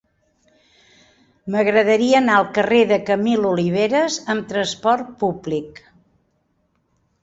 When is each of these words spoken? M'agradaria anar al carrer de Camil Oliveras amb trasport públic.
M'agradaria 1.55 2.17
anar 2.21 2.39
al 2.39 2.49
carrer 2.57 2.81
de 2.95 2.99
Camil 3.13 3.47
Oliveras 3.53 4.21
amb 4.37 4.51
trasport 4.57 5.17
públic. 5.25 5.83